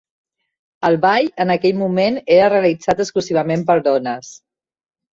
[0.89, 4.37] El ball, en aquell moment, era realitzat exclusivament per dones.